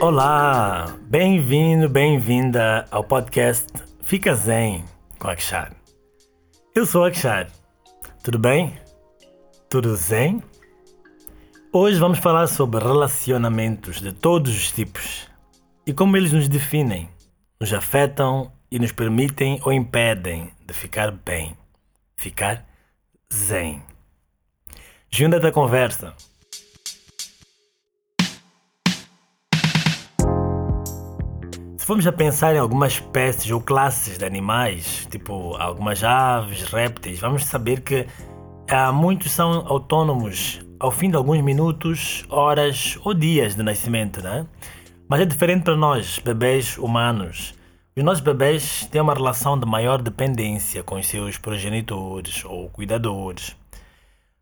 [0.00, 3.72] Olá, bem-vindo, bem-vinda ao podcast
[4.02, 4.84] Fica Zen
[5.16, 5.72] com Akshar.
[6.74, 7.48] Eu sou Akshar.
[8.24, 8.76] Tudo bem?
[9.70, 10.42] Tudo zen?
[11.72, 15.28] Hoje vamos falar sobre relacionamentos de todos os tipos
[15.86, 17.08] e como eles nos definem,
[17.60, 21.56] nos afetam e nos permitem ou impedem de ficar bem,
[22.16, 22.66] ficar
[23.32, 23.93] zen.
[25.16, 26.12] Junta da conversa.
[31.76, 37.20] Se formos a pensar em algumas espécies ou classes de animais, tipo algumas aves, répteis,
[37.20, 38.08] vamos saber que
[38.68, 44.44] há muitos são autônomos ao fim de alguns minutos, horas ou dias de nascimento, né?
[45.08, 47.54] Mas é diferente para nós, bebês humanos.
[47.96, 53.54] Os nossos bebês têm uma relação de maior dependência com os seus progenitores ou cuidadores.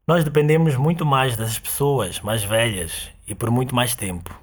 [0.04, 4.36] Nós dependemos muito mais das pessoas mais velhas e por muito mais tempo.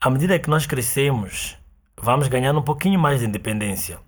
[0.00, 1.58] À medida que nós crescemos,
[2.00, 3.98] vamos ganhando um pouquinho mais de independência.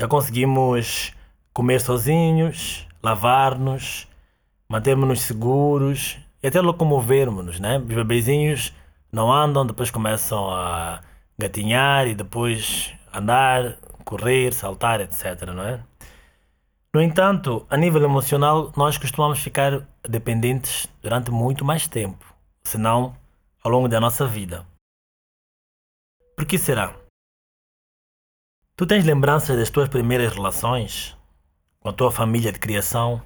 [0.00, 1.12] Já conseguimos
[1.52, 4.08] comer sozinhos, lavar-nos,
[4.66, 7.76] mantermos-nos seguros e até locomovermos-nos, né?
[7.76, 8.72] Os bebezinhos
[9.12, 11.02] não andam, depois começam a
[11.38, 15.80] gatinhar e depois andar, correr, saltar, etc, não é?
[16.96, 22.24] No entanto, a nível emocional, nós costumamos ficar dependentes durante muito mais tempo,
[22.64, 23.14] se não
[23.62, 24.66] ao longo da nossa vida.
[26.34, 26.96] Por que será?
[28.74, 31.14] Tu tens lembranças das tuas primeiras relações
[31.80, 33.20] com a tua família de criação?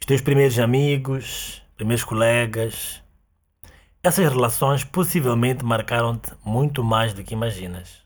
[0.00, 3.02] Os teus primeiros amigos, primeiros colegas?
[4.02, 8.00] Essas relações possivelmente marcaram-te muito mais do que imaginas.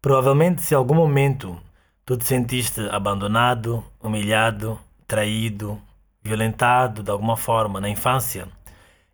[0.00, 1.60] Provavelmente, se em algum momento
[2.08, 5.78] tu te sentiste abandonado, humilhado, traído,
[6.22, 8.48] violentado de alguma forma na infância,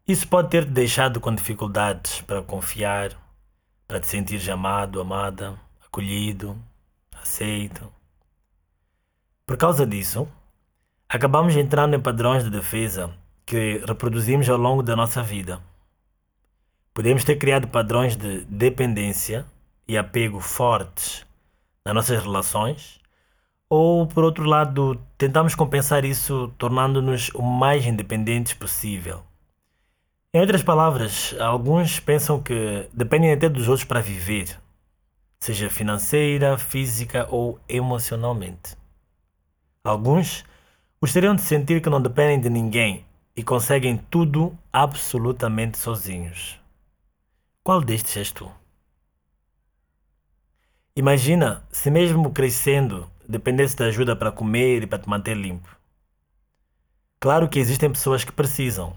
[0.06, 3.10] isso pode ter te deixado com dificuldades para confiar,
[3.88, 6.56] para te sentir amado, amada, acolhido,
[7.20, 7.92] aceito.
[9.44, 10.28] Por causa disso,
[11.08, 13.10] acabamos entrando em padrões de defesa
[13.44, 15.60] que reproduzimos ao longo da nossa vida.
[16.94, 19.44] Podemos ter criado padrões de dependência
[19.88, 21.23] e apego fortes
[21.84, 23.00] nas nossas relações,
[23.68, 29.22] ou por outro lado, tentamos compensar isso tornando-nos o mais independentes possível
[30.36, 34.60] em outras palavras, alguns pensam que dependem até dos outros para viver,
[35.38, 38.76] seja financeira, física ou emocionalmente.
[39.84, 40.44] Alguns
[41.00, 43.06] gostariam de sentir que não dependem de ninguém
[43.36, 46.58] e conseguem tudo absolutamente sozinhos.
[47.62, 48.50] Qual destes és tu?
[50.96, 55.68] Imagina se, mesmo crescendo, dependesse de ajuda para comer e para te manter limpo.
[57.18, 58.94] Claro que existem pessoas que precisam,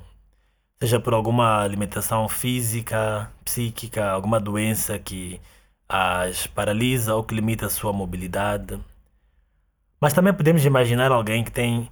[0.80, 5.42] seja por alguma limitação física, psíquica, alguma doença que
[5.90, 8.80] as paralisa ou que limita a sua mobilidade.
[10.00, 11.90] Mas também podemos imaginar alguém que tem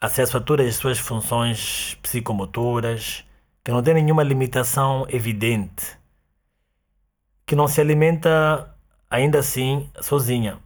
[0.00, 3.24] acesso a todas as suas funções psicomotoras,
[3.64, 5.98] que não tem nenhuma limitação evidente,
[7.44, 8.76] que não se alimenta
[9.10, 10.58] ainda assim sozinha,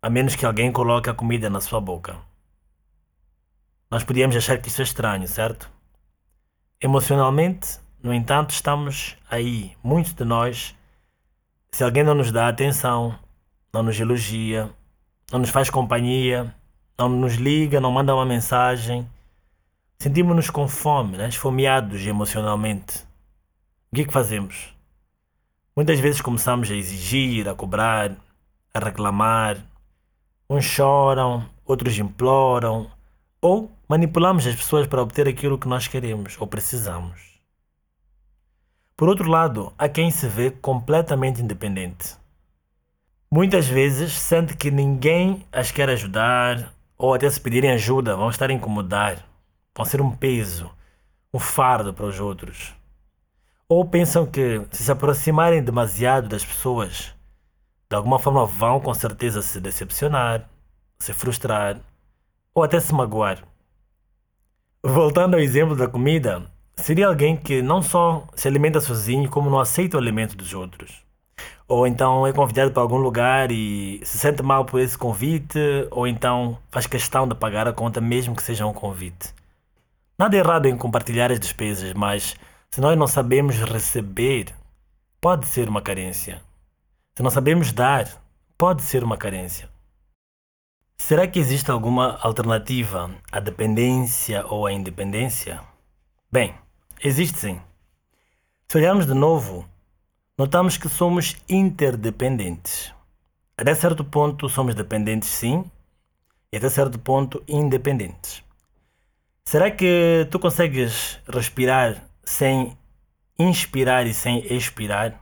[0.00, 2.16] a menos que alguém coloque a comida na sua boca.
[3.90, 5.68] Nós podíamos achar que isso é estranho, certo?
[6.80, 10.76] Emocionalmente, no entanto, estamos aí, muitos de nós.
[11.72, 13.18] Se alguém não nos dá atenção,
[13.72, 14.70] não nos elogia,
[15.32, 16.54] não nos faz companhia,
[16.96, 19.08] não nos liga, não manda uma mensagem,
[19.98, 21.28] sentimos-nos com fome, né?
[21.28, 23.04] esfomeados emocionalmente.
[23.90, 24.77] O que é que fazemos?
[25.78, 28.16] Muitas vezes começamos a exigir, a cobrar,
[28.74, 29.64] a reclamar.
[30.50, 32.90] Uns choram, outros imploram,
[33.40, 37.40] ou manipulamos as pessoas para obter aquilo que nós queremos ou precisamos.
[38.96, 42.16] Por outro lado, há quem se vê completamente independente.
[43.30, 48.50] Muitas vezes sente que ninguém as quer ajudar ou até se pedirem ajuda vão estar
[48.50, 49.24] a incomodar,
[49.76, 50.68] vão ser um peso,
[51.32, 52.76] um fardo para os outros.
[53.70, 57.14] Ou pensam que se se aproximarem demasiado das pessoas,
[57.90, 60.48] de alguma forma vão com certeza se decepcionar,
[60.98, 61.78] se frustrar
[62.54, 63.44] ou até se magoar.
[64.82, 69.60] Voltando ao exemplo da comida, seria alguém que não só se alimenta sozinho, como não
[69.60, 71.04] aceita o alimento dos outros.
[71.68, 75.58] Ou então é convidado para algum lugar e se sente mal por esse convite,
[75.90, 79.34] ou então faz questão de pagar a conta mesmo que seja um convite.
[80.18, 82.34] Nada errado em compartilhar as despesas, mas
[82.70, 84.54] se nós não sabemos receber,
[85.20, 86.42] pode ser uma carência.
[87.14, 88.06] Se não sabemos dar,
[88.56, 89.68] pode ser uma carência.
[90.96, 95.60] Será que existe alguma alternativa à dependência ou à independência?
[96.30, 96.54] Bem,
[97.02, 97.60] existe sim.
[98.68, 99.66] Se olharmos de novo,
[100.36, 102.92] notamos que somos interdependentes.
[103.56, 105.64] Até certo ponto somos dependentes sim,
[106.52, 108.42] e até certo ponto independentes.
[109.44, 112.76] Será que tu consegues respirar sem
[113.38, 115.18] inspirar e sem expirar?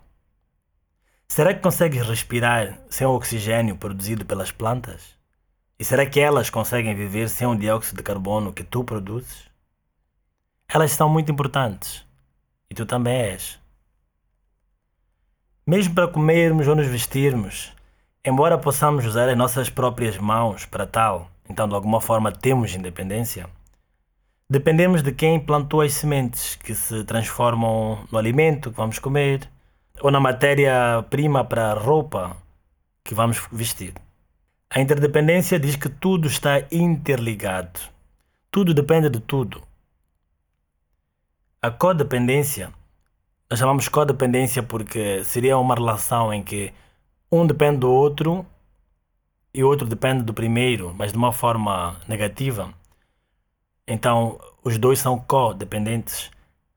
[1.29, 5.17] Será que consegues respirar sem o oxigênio produzido pelas plantas?
[5.79, 9.49] E será que elas conseguem viver sem o dióxido de carbono que tu produzes?
[10.69, 12.05] Elas são muito importantes.
[12.69, 13.56] E tu também és.
[15.64, 17.73] Mesmo para comermos ou nos vestirmos,
[18.25, 23.49] embora possamos usar as nossas próprias mãos para tal, então de alguma forma temos independência,
[24.48, 29.48] dependemos de quem plantou as sementes que se transformam no alimento que vamos comer
[30.00, 32.37] ou na matéria-prima para a roupa
[33.02, 33.94] que vamos vestir.
[34.70, 37.81] A interdependência diz que tudo está interligado.
[38.50, 39.62] Tudo depende de tudo.
[41.62, 42.72] A codependência,
[43.50, 46.72] nós chamamos codependência porque seria uma relação em que
[47.31, 48.46] um depende do outro
[49.52, 52.72] e o outro depende do primeiro, mas de uma forma negativa.
[53.87, 56.31] Então, os dois são codependentes.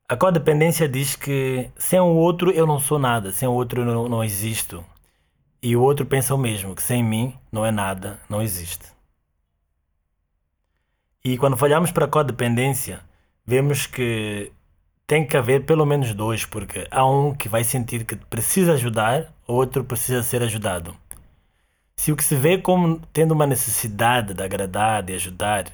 [0.07, 3.85] A codependência diz que sem o outro eu não sou nada, sem o outro eu
[3.85, 4.83] não, não existo.
[5.61, 8.85] E o outro pensa o mesmo, que sem mim não é nada, não existe.
[11.23, 13.01] E quando falhamos para a codependência,
[13.45, 14.51] vemos que
[15.05, 19.33] tem que haver pelo menos dois, porque há um que vai sentir que precisa ajudar,
[19.47, 20.95] o outro precisa ser ajudado.
[21.97, 25.65] Se o que se vê como tendo uma necessidade de agradar, de ajudar,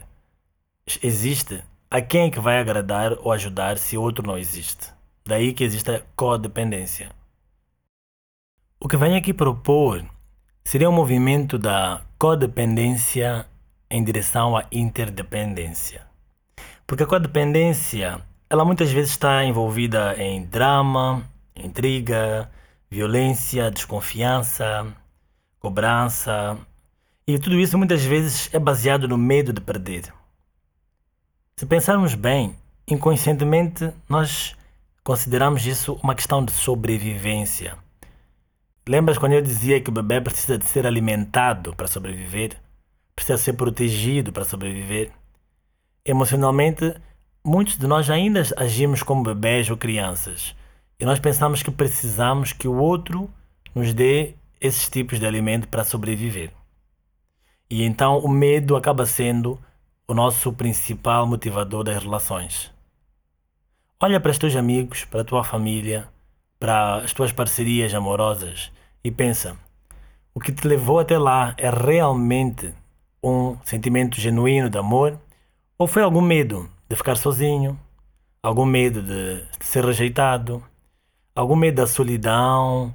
[1.01, 4.93] existe, a quem é que vai agradar ou ajudar se o outro não existe?
[5.25, 7.09] Daí que existe a codependência.
[8.79, 10.05] O que venho aqui propor
[10.63, 13.47] seria um movimento da codependência
[13.89, 16.05] em direção à interdependência.
[16.85, 21.23] Porque a codependência, ela muitas vezes está envolvida em drama,
[21.55, 22.49] intriga,
[22.89, 24.85] violência, desconfiança,
[25.59, 26.57] cobrança,
[27.27, 30.13] e tudo isso muitas vezes é baseado no medo de perder.
[31.57, 32.53] Se pensarmos bem,
[32.85, 34.57] inconscientemente nós
[35.01, 37.77] consideramos isso uma questão de sobrevivência.
[38.85, 42.57] Lembras quando eu dizia que o bebê precisa de ser alimentado para sobreviver?
[43.15, 45.13] Precisa ser protegido para sobreviver?
[46.03, 46.93] Emocionalmente,
[47.41, 50.53] muitos de nós ainda agimos como bebés ou crianças.
[50.99, 53.29] E nós pensamos que precisamos que o outro
[53.73, 56.51] nos dê esses tipos de alimento para sobreviver.
[57.69, 59.57] E então o medo acaba sendo
[60.07, 62.71] o nosso principal motivador das relações.
[63.99, 66.07] Olha para os teus amigos, para a tua família,
[66.59, 68.71] para as tuas parcerias amorosas
[69.03, 69.57] e pensa:
[70.33, 72.73] o que te levou até lá é realmente
[73.23, 75.19] um sentimento genuíno de amor
[75.77, 77.79] ou foi algum medo de ficar sozinho,
[78.43, 80.63] algum medo de, ser rejeitado,
[81.35, 82.93] algum medo da solidão,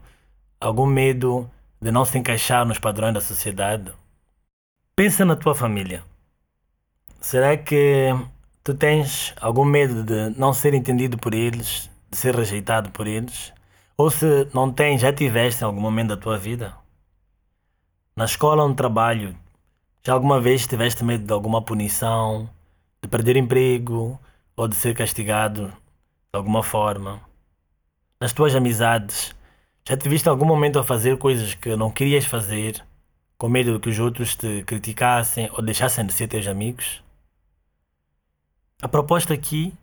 [0.61, 3.93] algum medo de não se encaixar nos padrões da sociedade?
[4.95, 6.05] Pensa na tua família.
[7.21, 8.09] Será que
[8.65, 13.53] tu tens algum medo de não ser entendido por eles, de ser rejeitado por eles?
[13.95, 16.75] Ou se não tens, já tiveste em algum momento da tua vida?
[18.17, 19.37] Na escola ou no trabalho,
[20.03, 22.49] já alguma vez tiveste medo de alguma punição,
[23.03, 24.19] de perder emprego
[24.57, 25.75] ou de ser castigado de
[26.33, 27.21] alguma forma?
[28.19, 29.37] Nas tuas amizades,
[29.87, 32.83] já te viste algum momento a fazer coisas que não querias fazer,
[33.37, 37.03] com medo de que os outros te criticassem ou deixassem de ser teus amigos?
[38.83, 39.75] A proposta aqui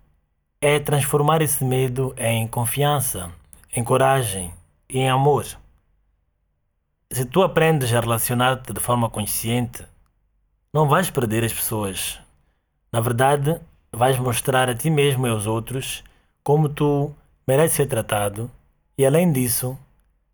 [0.60, 3.32] é transformar esse medo em confiança,
[3.72, 4.51] em coragem
[4.89, 5.46] e em amor.
[7.12, 9.86] Se tu aprendes a relacionar-te de forma consciente,
[10.74, 12.20] não vais perder as pessoas.
[12.92, 13.62] Na verdade,
[13.92, 16.04] vais mostrar a ti mesmo e aos outros
[16.44, 17.13] como tu
[17.48, 18.50] mereces ser tratado
[18.98, 19.77] e, além disso,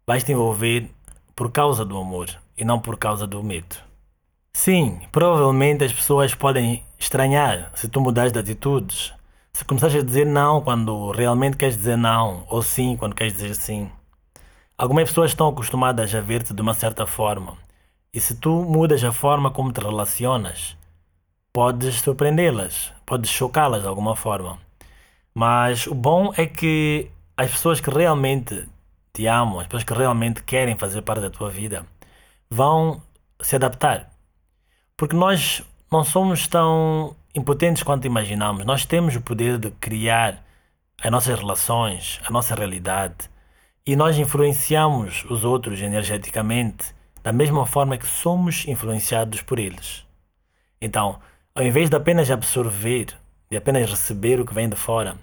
[0.08, 0.90] vais te envolver
[1.36, 3.76] por causa do amor e não por causa do medo.
[4.54, 9.14] Sim, provavelmente as pessoas podem estranhar se tu mudares de atitudes.
[9.52, 13.54] Se começares a dizer não quando realmente queres dizer não, ou sim quando queres dizer
[13.56, 13.92] sim.
[14.78, 17.56] Algumas pessoas estão acostumadas a ver-te de uma certa forma,
[18.12, 20.76] e se tu mudas a forma como te relacionas,
[21.52, 24.60] podes surpreendê-las, podes chocá-las de alguma forma.
[25.36, 28.68] Mas o bom é que as pessoas que realmente
[29.14, 31.86] te amam, as pessoas que realmente querem fazer parte da tua vida,
[32.50, 33.02] vão
[33.40, 34.14] se adaptar
[35.04, 35.62] porque nós
[35.94, 38.66] não somos tão impotentes quanto imaginamos.
[38.66, 40.44] Nós temos o poder de criar
[41.00, 43.30] as nossas relações, a nossa realidade.
[43.86, 50.04] E nós influenciamos os outros energeticamente da mesma forma que somos influenciados por eles.
[50.82, 51.20] Então,
[51.54, 53.16] ao invés de apenas absorver,
[53.52, 55.16] de apenas receber o que vem de fora,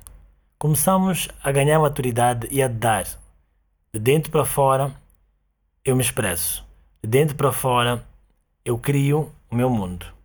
[0.56, 3.06] começamos a ganhar maturidade e a dar.
[3.92, 4.92] De dentro para fora,
[5.84, 6.64] eu me expresso.
[7.02, 8.06] De dentro para fora,
[8.64, 10.19] eu crio o meu mundo.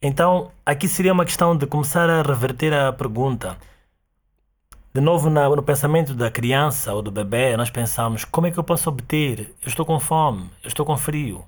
[0.00, 3.56] Então, aqui seria uma questão de começar a reverter a pergunta.
[4.94, 8.64] De novo, no pensamento da criança ou do bebê, nós pensamos: como é que eu
[8.64, 9.54] posso obter?
[9.62, 11.44] Eu estou com fome, eu estou com frio.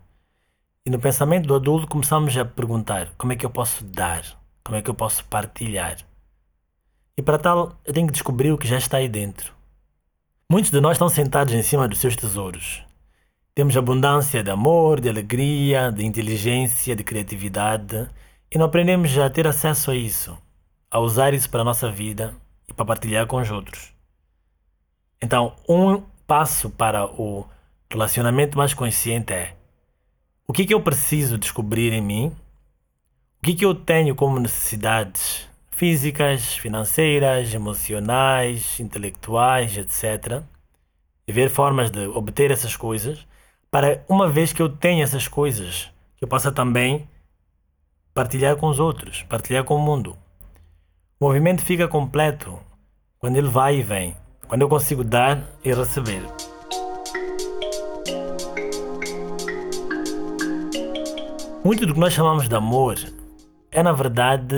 [0.85, 4.23] E no pensamento do adulto, começamos a perguntar: como é que eu posso dar?
[4.64, 5.99] Como é que eu posso partilhar?
[7.17, 9.52] E para tal, eu tenho que descobrir o que já está aí dentro.
[10.50, 12.83] Muitos de nós estão sentados em cima dos seus tesouros.
[13.55, 18.09] Temos abundância de amor, de alegria, de inteligência, de criatividade
[18.50, 20.37] e não aprendemos a ter acesso a isso,
[20.90, 22.35] a usar isso para a nossa vida
[22.69, 23.93] e para partilhar com os outros.
[25.21, 27.47] Então, um passo para o
[27.90, 29.55] relacionamento mais consciente é
[30.47, 32.37] o que, que eu preciso descobrir em mim,
[33.38, 40.43] o que, que eu tenho como necessidades físicas, financeiras, emocionais, intelectuais, etc.
[41.26, 43.26] E ver formas de obter essas coisas
[43.71, 47.09] para, uma vez que eu tenho essas coisas, que eu possa também
[48.19, 50.19] partilhar com os outros, partilhar com o mundo.
[51.21, 52.59] O movimento fica completo
[53.17, 54.17] quando ele vai e vem,
[54.49, 56.21] quando eu consigo dar e receber.
[61.65, 62.97] Muito do que nós chamamos de amor
[63.71, 64.57] é, na verdade,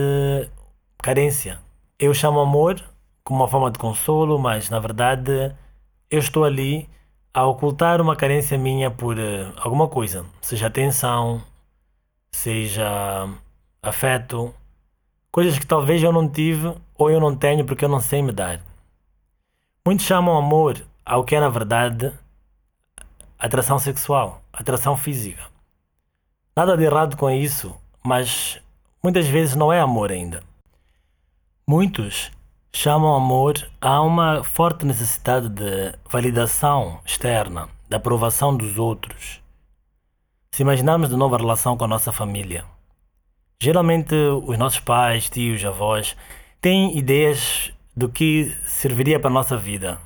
[0.97, 1.61] carência.
[1.99, 2.83] Eu chamo amor
[3.23, 5.55] como uma forma de consolo, mas, na verdade,
[6.11, 6.89] eu estou ali
[7.35, 11.43] a ocultar uma carência minha por uh, alguma coisa, seja atenção,
[12.33, 13.29] seja
[13.83, 14.55] afeto,
[15.31, 18.33] coisas que talvez eu não tive ou eu não tenho porque eu não sei me
[18.33, 18.61] dar.
[19.87, 22.13] Muitos chamam amor ao que é na verdade
[23.39, 25.43] atração sexual, atração física.
[26.55, 28.61] Nada de errado com isso, mas
[29.03, 30.43] muitas vezes não é amor ainda.
[31.67, 32.31] Muitos
[32.73, 39.41] chamam amor a uma forte necessidade de validação externa, da aprovação dos outros.
[40.53, 42.65] Se imaginarmos de novo a relação com a nossa família,
[43.61, 46.17] geralmente os nossos pais, tios, avós
[46.61, 50.01] têm ideias do que serviria para a nossa vida.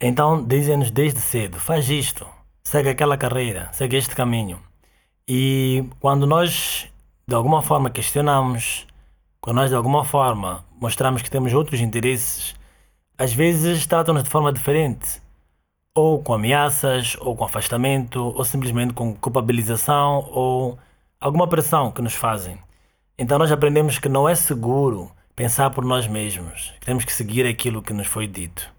[0.00, 2.26] Então dizem-nos desde cedo: faz isto,
[2.62, 4.60] segue aquela carreira, segue este caminho.
[5.26, 6.88] E quando nós
[7.26, 8.86] de alguma forma questionamos,
[9.40, 12.54] quando nós de alguma forma mostramos que temos outros interesses,
[13.16, 15.22] às vezes tratam-nos de forma diferente,
[15.94, 20.78] ou com ameaças, ou com afastamento, ou simplesmente com culpabilização, ou
[21.22, 22.58] alguma pressão que nos fazem.
[23.18, 27.82] Então nós aprendemos que não é seguro pensar por nós mesmos, temos que seguir aquilo
[27.82, 28.70] que nos foi dito.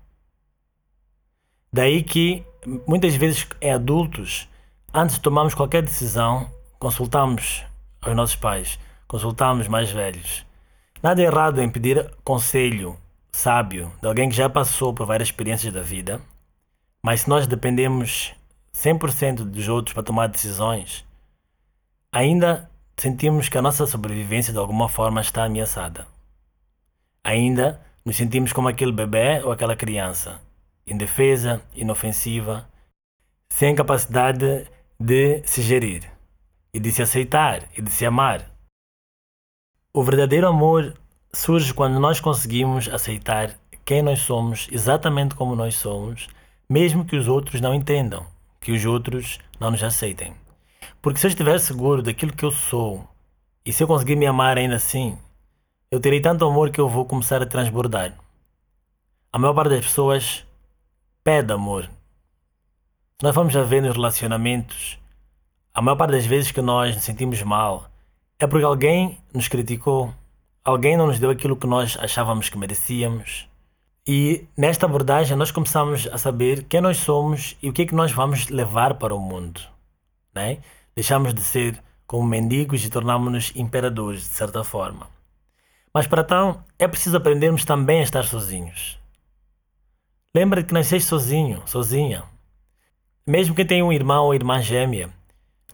[1.71, 2.45] Daí que
[2.87, 4.47] muitas vezes em adultos,
[4.93, 7.63] antes de tomarmos qualquer decisão, consultamos
[8.01, 10.45] aos nossos pais, consultamos mais velhos
[11.03, 12.95] Nada errado em pedir conselho
[13.29, 16.21] sábio de alguém que já passou por várias experiências da vida,
[17.03, 18.33] mas se nós dependemos
[18.73, 21.05] 100% dos outros para tomar decisões,
[22.13, 26.07] ainda sentimos que a nossa sobrevivência de alguma forma está ameaçada.
[27.23, 30.39] Ainda nos sentimos como aquele bebê ou aquela criança,
[30.85, 32.69] indefesa, inofensiva,
[33.49, 34.67] sem capacidade
[34.99, 36.09] de se gerir
[36.71, 38.45] e de se aceitar e de se amar.
[39.91, 40.93] O verdadeiro amor
[41.33, 46.27] surge quando nós conseguimos aceitar quem nós somos exatamente como nós somos,
[46.69, 48.25] mesmo que os outros não entendam,
[48.61, 50.42] que os outros não nos aceitem.
[51.03, 53.05] Porque se eu estiver seguro daquilo que eu sou
[53.65, 55.17] e se eu conseguir me amar ainda assim,
[55.91, 58.17] eu terei tanto amor que eu vou começar a transbordar.
[59.29, 60.45] A maior parte das pessoas
[61.21, 61.89] pede amor.
[63.21, 64.97] Nós vamos a ver nos relacionamentos,
[65.73, 67.89] a maior parte das vezes que nós nos sentimos mal,
[68.39, 70.13] é porque alguém nos criticou,
[70.63, 73.49] alguém não nos deu aquilo que nós achávamos que merecíamos.
[74.07, 77.93] E nesta abordagem nós começamos a saber quem nós somos e o que é que
[77.93, 79.59] nós vamos levar para o mundo.
[80.33, 80.59] Né?
[80.95, 85.07] Deixamos de ser como mendigos e tornamos-nos imperadores, de certa forma.
[85.93, 88.99] Mas para tal, é preciso aprendermos também a estar sozinhos.
[90.35, 92.23] Lembra que nasceste sozinho, sozinha.
[93.25, 95.09] Mesmo que tenha um irmão ou irmã gêmea,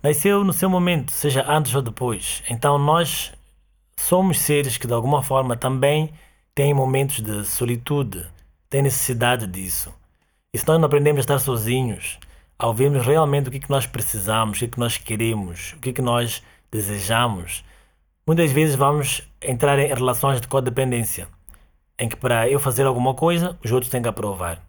[0.01, 2.41] Nasceu no seu momento, seja antes ou depois.
[2.49, 3.33] Então nós
[3.97, 6.13] somos seres que de alguma forma também
[6.55, 8.25] têm momentos de solitude,
[8.69, 9.93] têm necessidade disso.
[10.53, 12.17] E se nós não aprendemos a estar sozinhos,
[12.59, 15.73] ao vermos realmente o que, é que nós precisamos, o que, é que nós queremos,
[15.73, 17.63] o que, é que nós desejamos,
[18.27, 21.29] muitas vezes vamos entrar em relações de codependência,
[21.97, 24.61] em que para eu fazer alguma coisa, os outros têm que aprovar.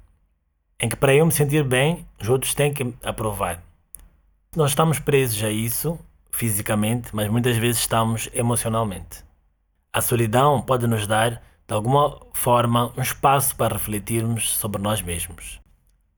[0.81, 3.61] Em que para eu me sentir bem, os outros têm que aprovar.
[4.55, 5.99] Nós estamos presos a isso
[6.31, 9.25] fisicamente, mas muitas vezes estamos emocionalmente.
[9.93, 15.60] A solidão pode nos dar, de alguma forma, um espaço para refletirmos sobre nós mesmos.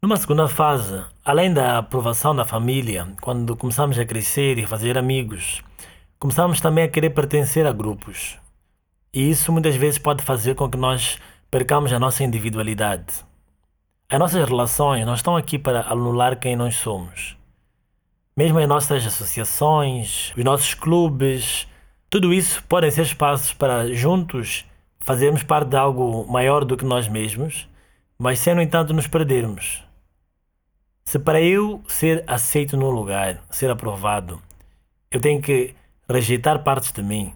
[0.04, 5.62] Numa segunda fase, além da aprovação da família, quando começamos a crescer e fazer amigos,
[6.18, 8.36] começamos também a querer pertencer a grupos.
[9.14, 13.24] E isso muitas vezes pode fazer com que nós percamos a nossa individualidade.
[14.08, 17.36] As nossas relações não estão aqui para anular quem nós somos.
[18.36, 21.68] Mesmo as nossas associações, os nossos clubes,
[22.10, 24.64] tudo isso podem ser espaços para juntos
[24.98, 27.68] fazermos parte de algo maior do que nós mesmos,
[28.18, 29.91] mas sem, no entanto, nos perdermos.
[31.12, 34.40] Se para eu ser aceito num lugar, ser aprovado,
[35.10, 35.74] eu tenho que
[36.08, 37.34] rejeitar partes de mim,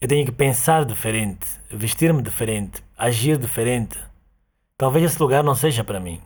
[0.00, 3.96] eu tenho que pensar diferente, vestir-me diferente, agir diferente,
[4.76, 6.20] talvez esse lugar não seja para mim.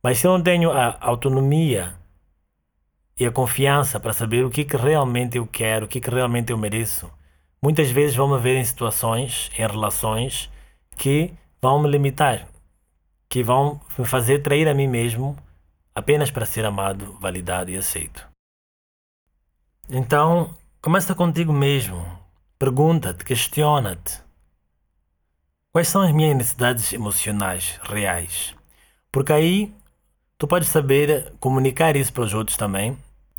[0.00, 1.96] Mas se eu não tenho a autonomia
[3.18, 6.52] e a confiança para saber o que, que realmente eu quero, o que, que realmente
[6.52, 7.10] eu mereço.
[7.60, 10.48] Muitas vezes vão me ver em situações, em relações
[10.96, 12.46] que vão me limitar,
[13.28, 15.36] que vão me fazer trair a mim mesmo
[15.96, 18.24] apenas para ser amado, validado e aceito.
[19.90, 22.06] Então, começa contigo mesmo.
[22.56, 24.22] Pergunta-te, questiona-te.
[25.72, 28.54] Quais são as minhas necessidades emocionais reais?
[29.10, 29.74] Porque aí
[30.38, 32.96] tu podes saber comunicar isso para os outros também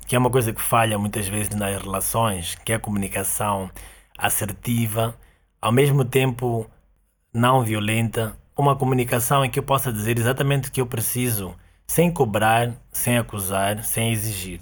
[0.08, 3.70] que é uma coisa que falha muitas vezes nas relações, que é a comunicação
[4.16, 5.14] assertiva,
[5.60, 6.68] ao mesmo tempo
[7.30, 11.54] não violenta, uma comunicação em que eu possa dizer exatamente o que eu preciso,
[11.88, 14.60] sem cobrar, sem acusar, sem exigir.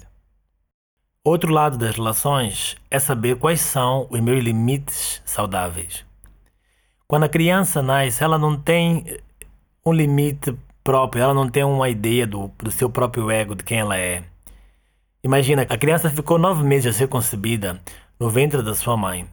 [1.23, 6.05] Outro lado das relações é saber quais são os meus limites saudáveis.
[7.05, 9.19] Quando a criança nasce, ela não tem
[9.85, 13.79] um limite próprio, ela não tem uma ideia do, do seu próprio ego, de quem
[13.79, 14.23] ela é.
[15.21, 17.81] Imagina, a criança ficou nove meses a ser concebida
[18.17, 19.27] no ventre da sua mãe.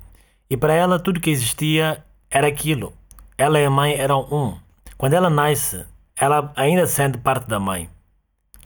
[0.51, 2.93] E para ela tudo que existia era aquilo.
[3.39, 4.59] Ela e a mãe eram um.
[4.99, 5.85] Quando ela nasce,
[6.17, 7.89] ela ainda sente parte da mãe.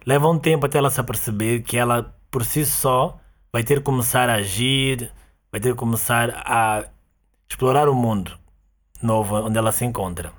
[0.05, 3.19] Leva um tempo até ela se aperceber que ela, por si só,
[3.51, 5.11] vai ter que começar a agir,
[5.51, 6.85] vai ter que começar a
[7.49, 8.37] explorar o mundo
[9.01, 10.31] novo onde ela se encontra.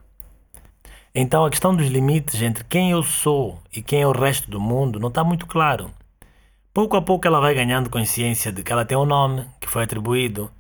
[1.15, 4.61] Então a questão dos limites entre quem eu sou e quem é o resto do
[4.61, 5.91] mundo não está muito claro.
[6.73, 9.83] Pouco a pouco ela vai ganhando consciência de que ela tem um nome que foi
[9.83, 10.51] atribuído.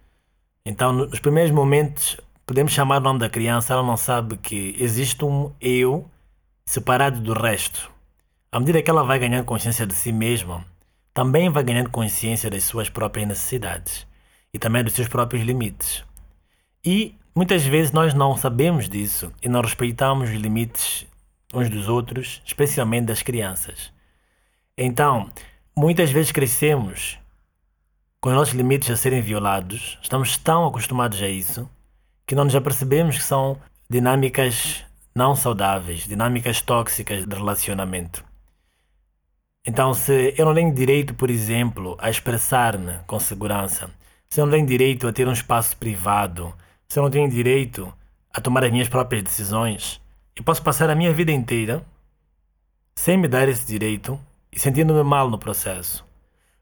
[0.67, 5.25] Então, nos primeiros momentos, podemos chamar o nome da criança, ela não sabe que existe
[5.25, 6.11] um eu
[6.70, 7.90] separado do resto.
[8.52, 10.64] À medida que ela vai ganhando consciência de si mesma,
[11.12, 14.06] também vai ganhando consciência das suas próprias necessidades
[14.52, 16.04] e também dos seus próprios limites.
[16.85, 21.06] E muitas vezes nós não sabemos disso e não respeitamos os limites
[21.52, 23.92] uns dos outros, especialmente das crianças.
[24.78, 25.30] Então,
[25.76, 27.18] Muitas vezes crescemos
[28.20, 31.70] com os nossos limites a serem violados, estamos tão acostumados a isso
[32.26, 33.56] que não nos apercebemos que são
[33.88, 38.25] dinâmicas não saudáveis, dinâmicas tóxicas de relacionamento.
[39.66, 43.90] Então, se eu não tenho direito, por exemplo, a expressar-me com segurança,
[44.29, 46.55] se eu não tenho direito a ter um espaço privado,
[46.88, 47.92] se eu não tenho direito
[48.33, 50.01] a tomar as minhas próprias decisões,
[50.35, 51.85] eu posso passar a minha vida inteira
[52.94, 54.18] sem me dar esse direito
[54.53, 56.05] e sentindo-me mal no processo.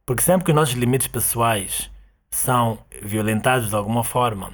[0.04, 1.90] Porque sempre que os nossos limites pessoais
[2.30, 4.52] são violentados de alguma forma,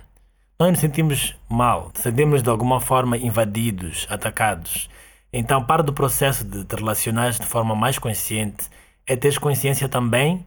[0.64, 4.88] nós nos sentimos mal, sentimos de alguma forma invadidos, atacados.
[5.30, 8.70] Então, parte do processo de te relacionar de forma mais consciente
[9.06, 10.42] é ter consciência também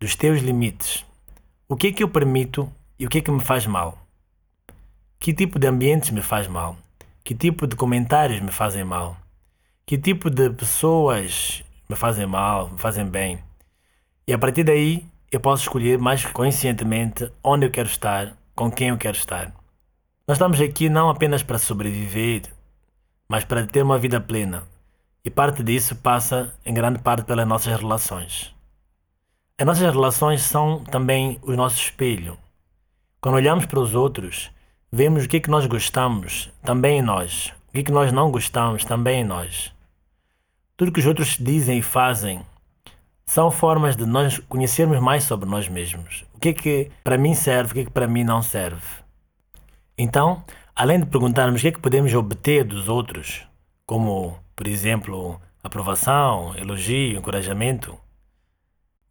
[0.00, 1.06] dos teus limites.
[1.68, 3.96] O que é que eu permito e o que é que me faz mal?
[5.20, 6.76] Que tipo de ambientes me faz mal?
[7.22, 9.16] Que tipo de comentários me fazem mal?
[9.86, 13.38] Que tipo de pessoas me fazem mal, me fazem bem.
[14.26, 18.88] E a partir daí eu posso escolher mais conscientemente onde eu quero estar, com quem
[18.88, 19.52] eu quero estar.
[20.26, 22.42] Nós estamos aqui não apenas para sobreviver,
[23.28, 24.64] mas para ter uma vida plena.
[25.24, 28.54] E parte disso passa, em grande parte, pelas nossas relações.
[29.58, 32.36] As nossas relações são também o nosso espelho.
[33.20, 34.50] Quando olhamos para os outros,
[34.90, 38.12] vemos o que, é que nós gostamos também em nós, o que, é que nós
[38.12, 39.72] não gostamos também em nós.
[40.76, 42.44] Tudo que os outros dizem e fazem
[43.24, 46.24] são formas de nós conhecermos mais sobre nós mesmos.
[46.42, 48.82] Que é que para mim serve, o que é que para mim não serve.
[49.96, 50.42] Então,
[50.74, 53.46] além de perguntarmos o que é que podemos obter dos outros,
[53.86, 57.96] como, por exemplo, aprovação, elogio, encorajamento,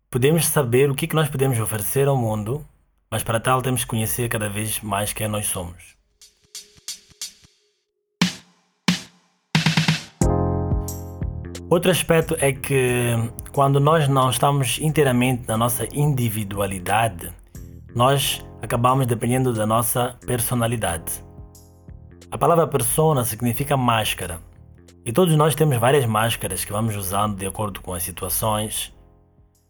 [0.10, 2.68] podemos saber o que é que nós podemos oferecer ao mundo,
[3.10, 5.96] mas para tal temos que conhecer cada vez mais quem nós somos.
[11.72, 13.14] Outro aspecto é que
[13.54, 17.34] quando nós não estamos inteiramente na nossa individualidade,
[17.96, 21.24] nós acabamos dependendo da nossa personalidade.
[22.30, 24.42] A palavra persona significa máscara.
[25.06, 28.94] E todos nós temos várias máscaras que vamos usando de acordo com as situações.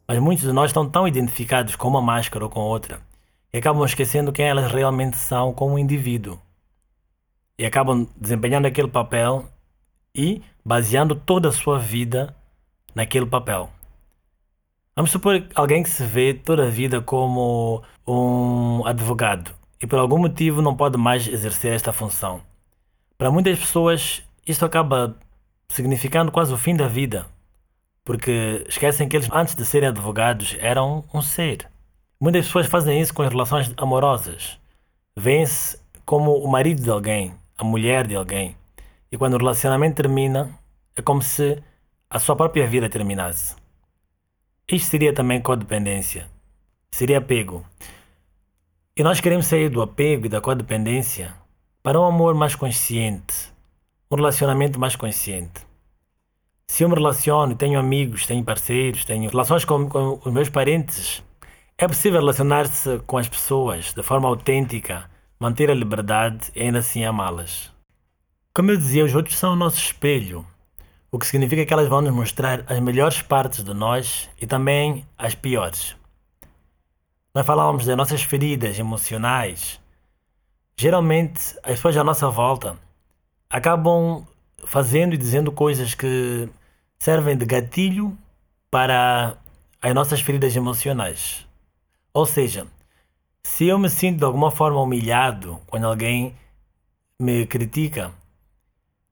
[0.08, 3.00] Mas muitos de nós estão tão identificados com uma máscara ou com outra
[3.54, 6.40] e acabam esquecendo quem elas realmente são como indivíduo.
[7.60, 9.46] E acabam desempenhando aquele papel
[10.16, 12.36] e baseando toda a sua vida
[12.96, 13.70] naquele papel.
[14.96, 20.20] Vamos supor alguém que se vê toda a vida como um advogado e por algum
[20.20, 22.42] motivo não pode mais exercer esta função.
[23.18, 25.18] Para muitas pessoas, isto acaba
[25.68, 27.26] significando quase o fim da vida,
[28.04, 31.68] porque esquecem que eles, antes de serem advogados, eram um ser.
[32.20, 34.60] Muitas pessoas fazem isso com as relações amorosas.
[35.18, 38.56] Vêem-se como o marido de alguém, a mulher de alguém.
[39.12, 40.58] E quando o relacionamento termina,
[40.96, 41.62] é como se
[42.10, 43.56] a sua própria vida terminasse.
[44.72, 46.30] Isto seria também codependência.
[46.90, 47.66] Seria apego.
[48.96, 51.34] E nós queremos sair do apego e da codependência
[51.84, 53.52] para um amor mais consciente,
[54.10, 55.66] um relacionamento mais consciente.
[56.68, 61.22] Se eu me relaciono, tenho amigos, tenho parceiros, tenho relações com, com os meus parentes,
[61.78, 67.04] é possível relacionar-se com as pessoas de forma autêntica, manter a liberdade e ainda assim
[67.04, 67.72] amá-las.
[68.54, 70.46] Como eu dizia, os outros são o nosso espelho,
[71.12, 75.06] o que significa que elas vão nos mostrar as melhores partes de nós e também
[75.18, 75.96] as piores.
[77.34, 79.82] Nós falávamos das nossas feridas emocionais,
[80.82, 82.76] Geralmente, as pessoas à nossa volta
[83.48, 84.26] acabam
[84.66, 86.50] fazendo e dizendo coisas que
[86.98, 88.18] servem de gatilho
[88.72, 89.38] para
[89.80, 91.46] as nossas feridas emocionais.
[92.12, 92.66] Ou seja,
[93.44, 96.36] se eu me sinto de alguma forma humilhado quando alguém
[97.20, 98.12] me critica,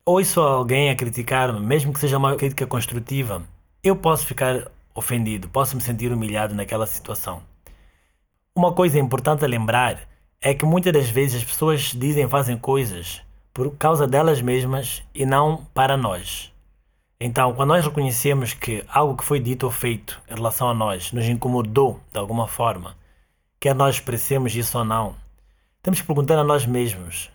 [0.06, 3.44] ou isso alguém a criticar-me, mesmo que seja uma crítica construtiva,
[3.84, 7.42] eu posso ficar ofendido, posso me sentir humilhado naquela situação.
[8.56, 10.08] Uma coisa importante a lembrar
[10.42, 13.22] é que muitas das vezes as pessoas dizem e fazem coisas
[13.54, 16.52] por causa delas mesmas e não para nós.
[17.20, 21.12] Então, quando nós reconhecemos que algo que foi dito ou feito em relação a nós
[21.12, 22.96] nos incomodou de alguma forma,
[23.60, 25.16] quer nós expressemos isso ou não,
[25.84, 27.30] temos que perguntar a nós mesmos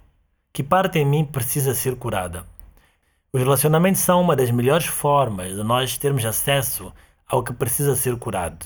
[0.52, 2.46] que parte em mim precisa ser curada.
[3.34, 6.90] Os relacionamentos são uma das melhores formas de nós termos acesso
[7.28, 8.64] ao que precisa ser curado.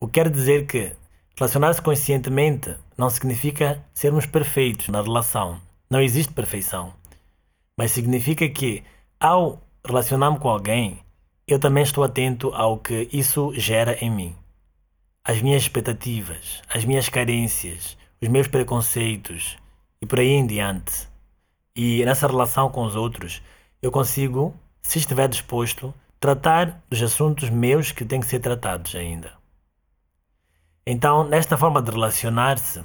[0.00, 0.96] O que quer dizer que
[1.38, 5.60] Relacionar-se conscientemente não significa sermos perfeitos na relação.
[5.90, 6.92] Não existe perfeição.
[7.76, 8.82] Mas significa que,
[9.18, 11.00] ao relacionar-me com alguém,
[11.46, 14.36] eu também estou atento ao que isso gera em mim.
[15.24, 19.56] As minhas expectativas, as minhas carências, os meus preconceitos
[20.00, 21.08] e por aí em diante.
[21.74, 23.42] E nessa relação com os outros,
[23.82, 29.32] eu consigo, se estiver disposto, tratar dos assuntos meus que têm que ser tratados ainda.
[30.86, 32.84] Então, nesta forma de relacionar-se,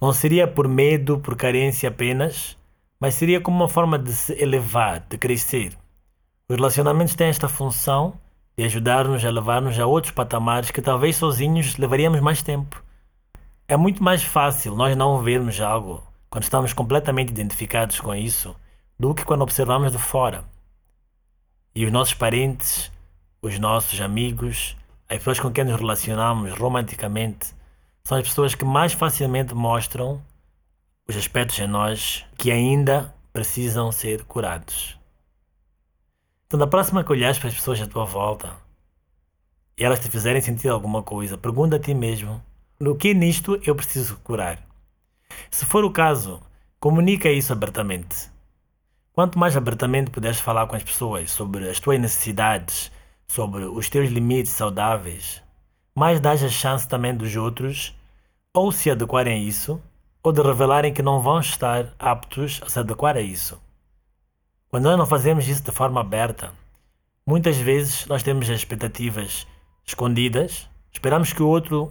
[0.00, 2.58] não seria por medo, por carência apenas,
[2.98, 5.78] mas seria como uma forma de se elevar, de crescer.
[6.48, 8.18] Os relacionamentos têm esta função
[8.58, 12.82] de ajudar-nos a levar-nos a outros patamares que talvez sozinhos levaríamos mais tempo.
[13.68, 18.56] É muito mais fácil nós não vermos algo quando estamos completamente identificados com isso
[18.98, 20.44] do que quando observamos de fora.
[21.74, 22.90] E os nossos parentes,
[23.42, 24.76] os nossos amigos,
[25.08, 27.54] as pessoas com quem nos relacionamos romanticamente
[28.02, 30.22] são as pessoas que mais facilmente mostram
[31.08, 34.98] os aspectos em nós que ainda precisam ser curados.
[36.46, 38.56] Então, da próxima que olhares para as pessoas à tua volta
[39.76, 42.42] e elas te fizerem sentir alguma coisa, pergunta a ti mesmo:
[42.80, 44.64] no que nisto eu preciso curar?
[45.50, 46.40] Se for o caso,
[46.80, 48.30] comunica isso abertamente.
[49.16, 52.92] Quanto mais abertamente puderes falar com as pessoas sobre as tuas necessidades,
[53.26, 55.42] sobre os teus limites saudáveis,
[55.94, 57.98] mais dás a chance também dos outros
[58.52, 59.80] ou se adequarem a isso,
[60.22, 63.58] ou de revelarem que não vão estar aptos a se adequar a isso.
[64.68, 66.52] Quando nós não fazemos isso de forma aberta,
[67.26, 69.46] muitas vezes nós temos expectativas
[69.82, 71.90] escondidas, esperamos que o outro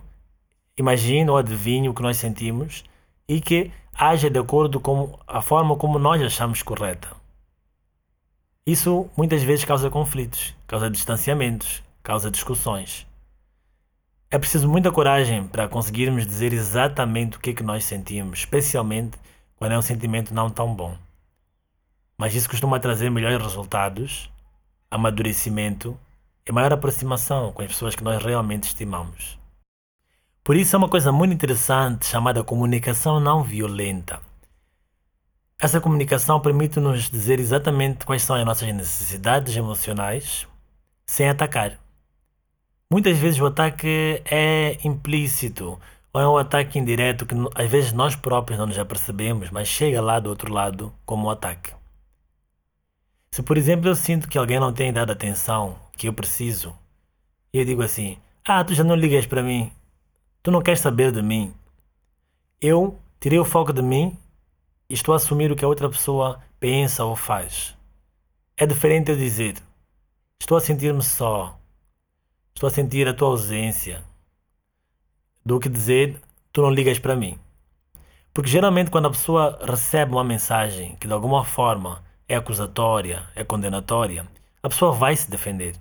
[0.77, 2.83] imagine ou adivinhe o que nós sentimos
[3.27, 7.14] e que haja de acordo com a forma como nós achamos correta.
[8.67, 13.05] Isso muitas vezes causa conflitos, causa distanciamentos, causa discussões.
[14.31, 19.19] É preciso muita coragem para conseguirmos dizer exatamente o que é que nós sentimos, especialmente
[19.55, 20.97] quando é um sentimento não tão bom.
[22.17, 24.31] Mas isso costuma trazer melhores resultados,
[24.89, 25.95] amadurecimento
[26.43, 29.37] e maior aproximação com as pessoas que nós realmente estimamos.
[30.43, 34.19] Por isso é uma coisa muito interessante chamada comunicação não violenta.
[35.57, 40.45] Essa comunicação permite-nos dizer exatamente quais são as nossas necessidades emocionais
[41.05, 41.79] sem atacar.
[42.91, 45.79] Muitas vezes o ataque é implícito
[46.11, 50.01] ou é um ataque indireto que às vezes nós próprios não nos apercebemos, mas chega
[50.01, 51.73] lá do outro lado como um ataque.
[53.31, 56.75] Se, por exemplo, eu sinto que alguém não tem dado atenção que eu preciso,
[57.53, 59.71] e eu digo assim: Ah, tu já não ligas para mim,
[60.43, 61.53] tu não queres saber de mim.
[62.61, 64.17] Eu tirei o foco de mim
[64.89, 67.75] estou a assumir o que a outra pessoa pensa ou faz.
[68.57, 69.55] É diferente eu dizer:
[70.39, 71.57] Estou a sentir-me só,
[72.53, 74.03] estou a sentir a tua ausência,
[75.45, 76.19] do que dizer:
[76.51, 77.39] Tu não ligas para mim.
[78.33, 83.43] Porque geralmente, quando a pessoa recebe uma mensagem que de alguma forma é acusatória, é
[83.43, 84.27] condenatória,
[84.61, 85.75] a pessoa vai se defender.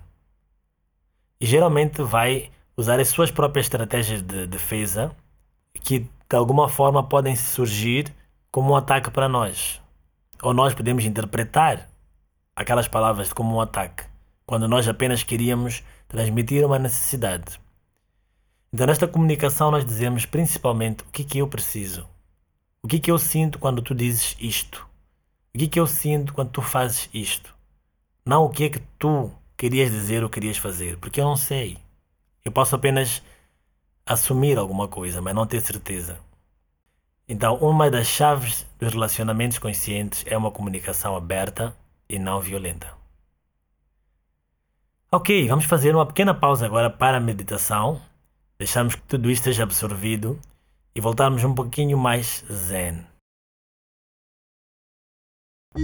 [1.39, 5.15] E geralmente vai usar as suas próprias estratégias de defesa
[5.81, 8.13] que de alguma forma podem surgir
[8.55, 9.81] como um ataque para nós.
[10.41, 11.89] Ou nós podemos interpretar
[12.55, 14.05] aquelas palavras como um ataque,
[14.45, 17.59] quando nós apenas queríamos transmitir uma necessidade.
[18.71, 22.07] Então, nesta comunicação, nós dizemos principalmente o que, que eu preciso,
[22.81, 24.87] o que, que eu sinto quando tu dizes isto.
[25.53, 27.53] O que, é que eu sinto quando tu fazes isto?
[28.25, 31.77] Não o que é que tu querias dizer ou querias fazer, porque eu não sei.
[32.45, 33.21] Eu posso apenas
[34.05, 36.17] assumir alguma coisa, mas não ter certeza.
[37.27, 41.75] Então, uma das chaves dos relacionamentos conscientes é uma comunicação aberta
[42.07, 42.87] e não violenta.
[45.11, 47.99] Ok, vamos fazer uma pequena pausa agora para a meditação.
[48.59, 50.39] Deixamos que tudo isto esteja absorvido
[50.93, 53.03] e voltarmos um pouquinho mais zen.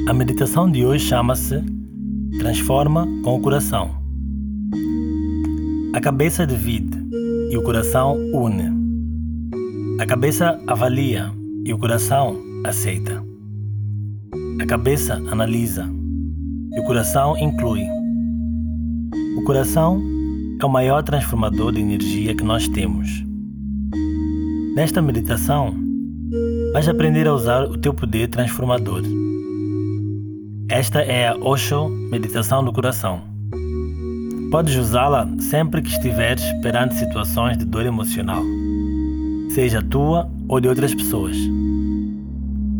[0.08, 1.62] A meditação de hoje chama-se
[2.40, 4.02] Transforma com o Coração.
[5.94, 6.98] A cabeça divide
[7.52, 8.81] e o coração une.
[10.02, 11.32] A cabeça avalia
[11.64, 12.36] e o coração
[12.66, 13.24] aceita.
[14.60, 15.88] A cabeça analisa
[16.74, 17.84] e o coração inclui.
[19.38, 20.02] O coração
[20.60, 23.24] é o maior transformador de energia que nós temos.
[24.76, 25.72] Nesta meditação,
[26.74, 29.04] vais aprender a usar o teu poder transformador.
[30.68, 33.22] Esta é a Osho Meditação do Coração.
[34.50, 38.42] Podes usá-la sempre que estiveres perante situações de dor emocional,
[39.54, 41.38] seja tua ou de outras pessoas.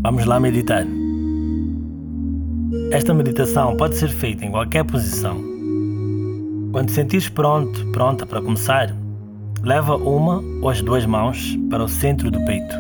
[0.02, 0.86] Vamos lá meditar.
[2.92, 5.42] Esta meditação pode ser feita em qualquer posição.
[6.72, 8.96] Quando sentires pronto, pronta para começar,
[9.62, 12.76] leva uma ou as duas mãos para o centro do peito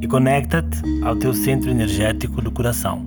[0.00, 3.06] e conecta-te ao teu centro energético do coração.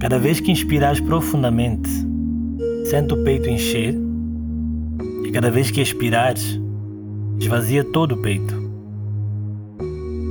[0.00, 1.88] Cada vez que inspirares profundamente,
[2.84, 3.94] sente o peito encher
[5.24, 6.60] e cada vez que expirares,
[7.38, 8.54] esvazia todo o peito.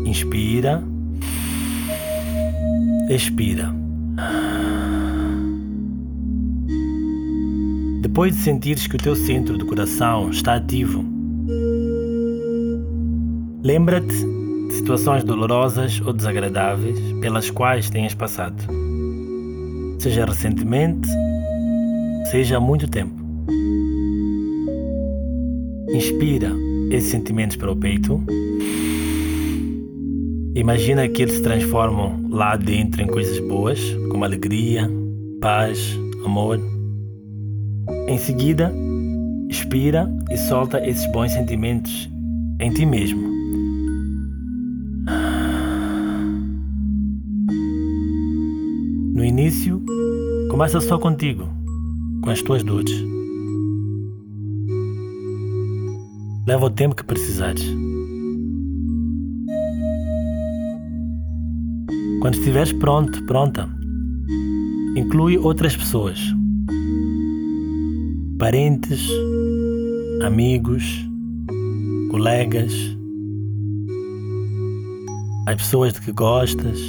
[0.05, 0.83] Inspira,
[3.09, 3.73] expira.
[8.01, 11.05] Depois de sentires que o teu centro do coração está ativo,
[13.63, 14.25] lembra-te
[14.67, 18.63] de situações dolorosas ou desagradáveis pelas quais tenhas passado
[19.99, 21.09] seja recentemente,
[22.31, 23.15] seja há muito tempo.
[25.89, 26.51] Inspira
[26.91, 28.23] esses sentimentos para o peito.
[30.55, 34.89] Imagina que eles se transformam lá dentro em coisas boas, como alegria,
[35.39, 36.59] paz, amor.
[38.07, 38.73] Em seguida,
[39.49, 42.09] expira e solta esses bons sentimentos
[42.59, 43.21] em ti mesmo.
[49.13, 49.83] No início,
[50.49, 51.47] começa só contigo,
[52.23, 53.16] com as tuas dores.
[56.47, 57.61] Leva o tempo que precisares.
[62.21, 63.67] Quando estiveres pronto, pronta,
[64.95, 66.17] inclui outras pessoas,
[68.39, 69.09] parentes,
[70.23, 71.05] amigos,
[72.11, 72.73] colegas,
[75.47, 76.79] as pessoas de que gostas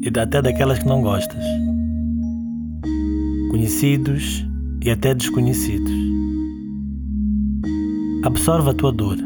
[0.00, 1.44] e até daquelas que não gostas,
[3.50, 4.46] conhecidos
[4.80, 6.21] e até desconhecidos.
[8.24, 9.18] Absorve a tua dor,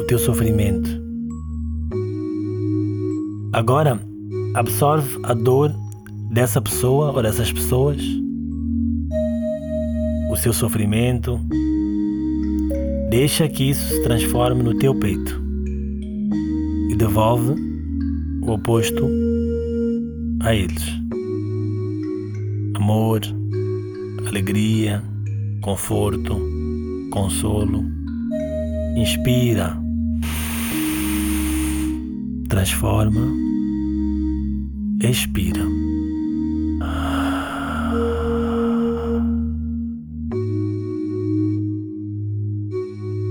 [0.00, 0.90] o teu sofrimento.
[3.52, 4.00] Agora,
[4.56, 5.72] absorve a dor
[6.32, 8.02] dessa pessoa ou dessas pessoas,
[10.32, 11.38] o seu sofrimento.
[13.08, 15.40] Deixa que isso se transforme no teu peito
[16.90, 17.54] e devolve
[18.42, 19.08] o oposto
[20.40, 20.88] a eles.
[22.74, 23.20] Amor,
[24.26, 25.00] alegria,
[25.60, 26.49] conforto,
[27.10, 27.84] consolo.
[28.96, 29.80] Inspira.
[32.50, 33.32] transforma,
[35.00, 35.62] expira.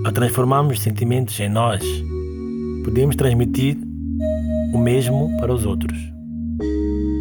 [0.05, 1.83] Ao transformarmos sentimentos em nós,
[2.85, 3.77] podemos transmitir
[4.73, 5.99] o mesmo para os outros.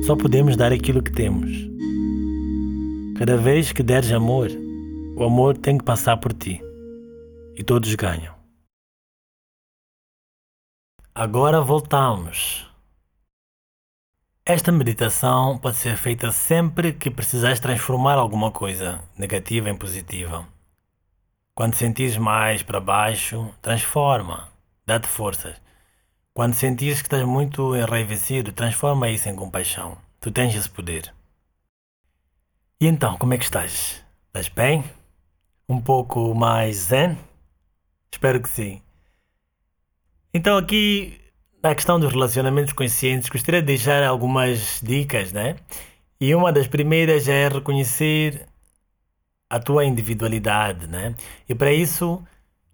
[0.06, 1.50] Só podemos dar aquilo que temos.
[3.16, 4.48] Cada vez que deres amor,
[5.18, 6.62] o amor tem que passar por ti.
[7.56, 8.32] E todos ganham.
[11.12, 12.70] Agora voltamos.
[14.46, 20.46] Esta meditação pode ser feita sempre que precisares transformar alguma coisa negativa em positiva.
[21.52, 24.48] Quando sentires mais para baixo, transforma,
[24.86, 25.60] dá-te forças.
[26.32, 29.98] Quando sentires que estás muito enraivecido, transforma isso em compaixão.
[30.20, 31.12] Tu tens esse poder.
[32.80, 34.04] E então, como é que estás?
[34.28, 34.84] Estás bem?
[35.68, 37.18] Um pouco mais zen?
[38.10, 38.80] Espero que sim.
[40.32, 41.20] Então, aqui
[41.62, 45.56] na questão dos relacionamentos conscientes, gostaria de deixar algumas dicas, né?
[46.20, 48.46] E uma das primeiras é reconhecer
[49.50, 51.14] a tua individualidade, né?
[51.48, 52.24] E para isso,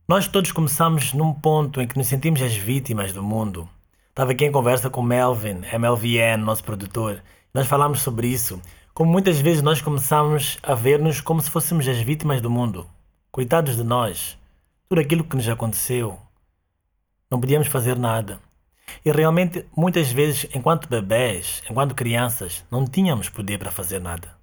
[0.06, 3.68] nós todos começamos num ponto em que nos sentimos as vítimas do mundo.
[4.10, 7.22] Estava aqui em conversa com Melvin, MLVN, nosso produtor.
[7.52, 8.60] Nós falamos sobre isso.
[8.94, 12.88] Como muitas vezes nós começamos a ver-nos como se fôssemos as vítimas do mundo.
[13.28, 14.38] Coitados de nós.
[14.88, 16.16] Tudo aquilo que nos aconteceu.
[17.28, 18.38] Não podíamos fazer nada.
[19.04, 24.36] E realmente, muitas vezes, enquanto bebés, enquanto crianças, não tínhamos poder para fazer nada.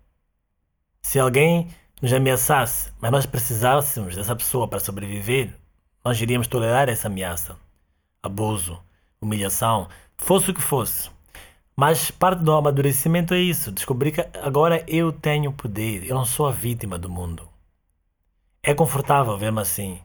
[1.02, 1.70] Se alguém
[2.02, 5.56] nos ameaçasse, mas nós precisássemos dessa pessoa para sobreviver,
[6.04, 7.56] nós iríamos tolerar essa ameaça.
[8.22, 8.84] Abuso,
[9.22, 9.88] humilhação,
[10.18, 11.10] fosse o que fosse.
[11.82, 16.46] Mas parte do amadurecimento é isso, descobrir que agora eu tenho poder, eu não sou
[16.46, 17.50] a vítima do mundo.
[18.62, 20.00] É confortável ver-me assim.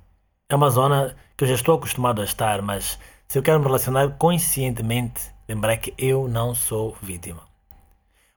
[0.48, 3.66] É uma zona que eu já estou acostumado a estar, mas se eu quero me
[3.66, 7.42] relacionar conscientemente, lembrar que eu não sou vítima.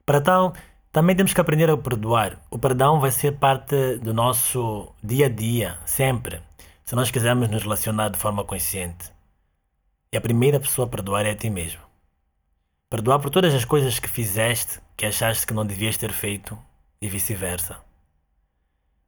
[0.04, 0.52] Para tal,
[0.92, 2.38] também temos que aprender a perdoar.
[2.50, 6.42] O perdão vai ser parte do nosso dia a dia, sempre,
[6.84, 9.10] se nós quisermos nos relacionar de forma consciente.
[10.12, 11.88] E a primeira pessoa a perdoar é a ti mesmo.
[12.90, 16.58] Perdoar por todas as coisas que fizeste que achaste que não devias ter feito
[17.00, 17.78] e vice-versa.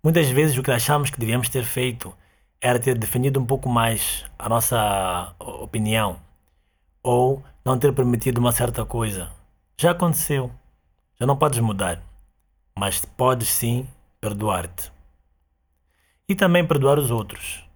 [0.05, 2.17] Muitas vezes o que achamos que devíamos ter feito
[2.61, 6.23] era ter definido um pouco mais a nossa opinião
[7.03, 9.29] ou não ter permitido uma certa coisa.
[9.77, 10.53] Já aconteceu.
[11.19, 12.01] Já não podes mudar,
[12.79, 13.89] mas podes sim
[14.21, 14.93] perdoar-te.
[16.29, 17.69] E também perdoar os outros.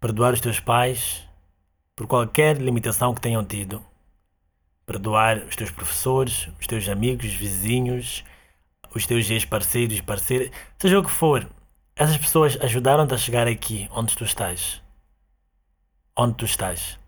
[0.00, 1.28] Perdoar os teus pais
[1.94, 3.84] por qualquer limitação que tenham tido.
[4.88, 8.24] Perdoar os teus professores, os teus amigos, vizinhos,
[8.92, 11.48] os teus ex-parceiros parceiras, seja o que for.
[11.94, 14.82] Essas pessoas ajudaram-te a chegar aqui, onde tu estás.
[16.16, 16.98] Onde tu estás.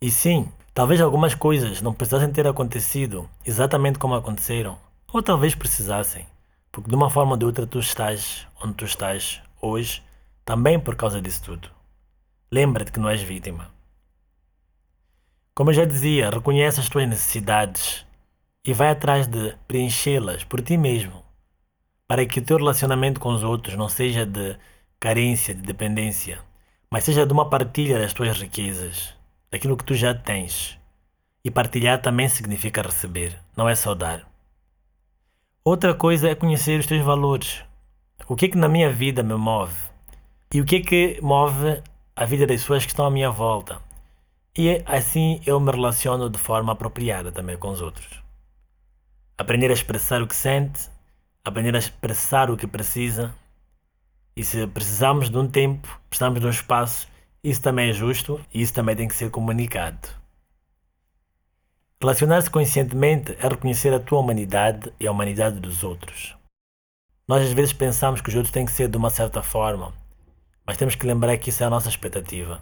[0.00, 4.76] E sim, Talvez algumas coisas não precisassem ter acontecido exatamente como aconteceram,
[5.10, 6.26] ou talvez precisassem,
[6.70, 10.02] porque de uma forma ou de outra tu estás onde tu estás hoje,
[10.44, 11.70] também por causa disso tudo.
[12.52, 13.70] Lembra-te que não és vítima.
[15.56, 18.04] Como eu já dizia, reconhece as tuas necessidades
[18.62, 21.24] e vai atrás de preenchê-las por ti mesmo,
[22.06, 24.58] para que o teu relacionamento com os outros não seja de
[25.00, 26.40] carência, de dependência,
[26.90, 29.14] mas seja de uma partilha das tuas riquezas
[29.50, 30.78] daquilo que tu já tens.
[31.42, 34.28] E partilhar também significa receber, não é só dar.
[35.64, 37.64] Outra coisa é conhecer os teus valores.
[38.28, 39.74] O que é que na minha vida me move?
[40.52, 41.82] E o que é que move
[42.14, 43.85] a vida das pessoas que estão à minha volta?
[44.58, 48.22] E assim eu me relaciono de forma apropriada também com os outros.
[49.36, 50.88] Aprender a expressar o que sente,
[51.44, 53.34] aprender a expressar o que precisa.
[54.34, 57.06] E se precisamos de um tempo, precisamos de um espaço,
[57.44, 60.08] isso também é justo e isso também tem que ser comunicado.
[62.00, 66.34] Relacionar-se conscientemente é reconhecer a tua humanidade e a humanidade dos outros.
[67.28, 69.92] Nós às vezes pensamos que os outros têm que ser de uma certa forma,
[70.66, 72.60] mas temos que lembrar que isso é a nossa expectativa.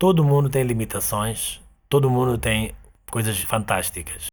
[0.00, 2.74] Todo mundo tem limitações, todo mundo tem
[3.10, 4.28] coisas fantásticas.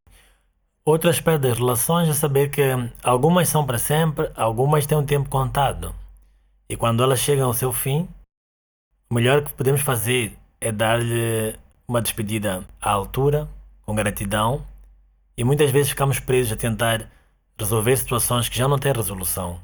[0.85, 2.61] Outro aspecto das relações é saber que
[3.03, 5.93] algumas são para sempre, algumas têm um tempo contado.
[6.69, 8.07] E quando elas chegam ao seu fim,
[9.09, 11.53] o melhor que podemos fazer é dar-lhe
[11.85, 13.45] uma despedida à altura,
[13.85, 14.65] com gratidão,
[15.35, 17.09] e muitas vezes ficamos presos a tentar
[17.59, 19.59] resolver situações que já não têm resolução,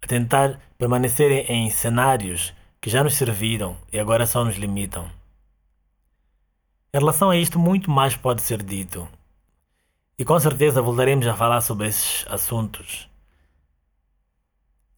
[0.00, 5.10] a tentar permanecer em cenários que já nos serviram e agora só nos limitam.
[6.92, 9.06] Em relação a isto, muito mais pode ser dito.
[10.18, 13.08] E com certeza voltaremos a falar sobre esses assuntos.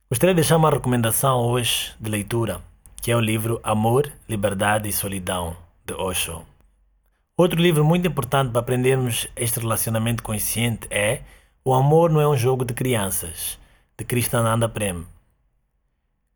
[0.09, 2.63] Gostaria de deixar uma recomendação hoje de leitura
[3.01, 5.57] que é o livro Amor, Liberdade e Solidão,
[5.87, 6.45] de Osho.
[7.35, 11.23] Outro livro muito importante para aprendermos este relacionamento consciente é
[11.65, 13.59] O Amor Não é um Jogo de Crianças,
[13.97, 15.07] de Krishnananda Prem.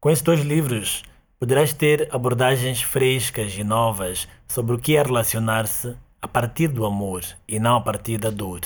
[0.00, 1.02] Com esses dois livros,
[1.44, 7.20] poderás ter abordagens frescas e novas sobre o que é relacionar-se a partir do amor
[7.46, 8.60] e não a partir da dor.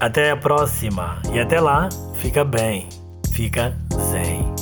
[0.00, 2.88] Até a próxima e até lá, fica bem,
[3.34, 3.76] fica
[4.10, 4.55] zen.